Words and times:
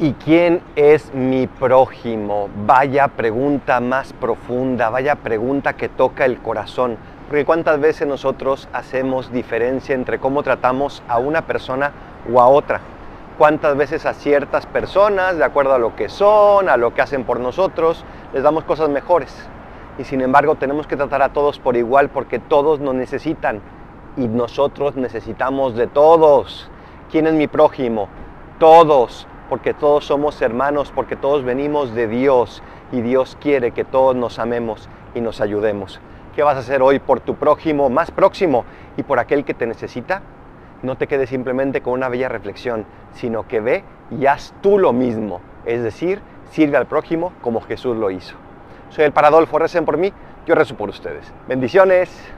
¿Y 0.00 0.12
quién 0.12 0.62
es 0.76 1.12
mi 1.12 1.48
prójimo? 1.48 2.48
Vaya 2.66 3.08
pregunta 3.08 3.80
más 3.80 4.12
profunda, 4.12 4.90
vaya 4.90 5.16
pregunta 5.16 5.72
que 5.72 5.88
toca 5.88 6.24
el 6.24 6.38
corazón. 6.38 6.96
Porque 7.26 7.44
cuántas 7.44 7.80
veces 7.80 8.06
nosotros 8.06 8.68
hacemos 8.72 9.32
diferencia 9.32 9.96
entre 9.96 10.20
cómo 10.20 10.44
tratamos 10.44 11.02
a 11.08 11.18
una 11.18 11.42
persona 11.48 11.90
o 12.32 12.40
a 12.40 12.46
otra. 12.46 12.80
Cuántas 13.38 13.76
veces 13.76 14.06
a 14.06 14.14
ciertas 14.14 14.66
personas, 14.66 15.36
de 15.36 15.42
acuerdo 15.42 15.74
a 15.74 15.80
lo 15.80 15.96
que 15.96 16.08
son, 16.08 16.68
a 16.68 16.76
lo 16.76 16.94
que 16.94 17.02
hacen 17.02 17.24
por 17.24 17.40
nosotros, 17.40 18.04
les 18.32 18.44
damos 18.44 18.62
cosas 18.62 18.88
mejores. 18.90 19.34
Y 19.98 20.04
sin 20.04 20.20
embargo 20.20 20.54
tenemos 20.54 20.86
que 20.86 20.96
tratar 20.96 21.22
a 21.22 21.32
todos 21.32 21.58
por 21.58 21.76
igual 21.76 22.08
porque 22.08 22.38
todos 22.38 22.78
nos 22.78 22.94
necesitan 22.94 23.60
y 24.16 24.28
nosotros 24.28 24.94
necesitamos 24.94 25.74
de 25.74 25.88
todos. 25.88 26.70
¿Quién 27.10 27.26
es 27.26 27.32
mi 27.32 27.48
prójimo? 27.48 28.08
Todos 28.60 29.26
porque 29.48 29.74
todos 29.74 30.04
somos 30.04 30.40
hermanos, 30.42 30.92
porque 30.94 31.16
todos 31.16 31.44
venimos 31.44 31.94
de 31.94 32.08
Dios 32.08 32.62
y 32.92 33.00
Dios 33.00 33.36
quiere 33.40 33.72
que 33.72 33.84
todos 33.84 34.14
nos 34.14 34.38
amemos 34.38 34.88
y 35.14 35.20
nos 35.20 35.40
ayudemos. 35.40 36.00
¿Qué 36.34 36.42
vas 36.42 36.56
a 36.56 36.60
hacer 36.60 36.82
hoy 36.82 36.98
por 36.98 37.20
tu 37.20 37.34
prójimo 37.34 37.90
más 37.90 38.10
próximo 38.10 38.64
y 38.96 39.02
por 39.02 39.18
aquel 39.18 39.44
que 39.44 39.54
te 39.54 39.66
necesita? 39.66 40.22
No 40.82 40.96
te 40.96 41.08
quedes 41.08 41.30
simplemente 41.30 41.80
con 41.80 41.94
una 41.94 42.08
bella 42.08 42.28
reflexión, 42.28 42.86
sino 43.14 43.48
que 43.48 43.60
ve 43.60 43.84
y 44.10 44.26
haz 44.26 44.54
tú 44.62 44.78
lo 44.78 44.92
mismo, 44.92 45.40
es 45.64 45.82
decir, 45.82 46.20
sirve 46.50 46.76
al 46.76 46.86
prójimo 46.86 47.32
como 47.42 47.60
Jesús 47.60 47.96
lo 47.96 48.10
hizo. 48.10 48.36
Soy 48.90 49.04
el 49.04 49.12
Paradolfo, 49.12 49.58
recen 49.58 49.84
por 49.84 49.96
mí, 49.96 50.12
yo 50.46 50.54
rezo 50.54 50.76
por 50.76 50.88
ustedes. 50.88 51.32
Bendiciones. 51.48 52.37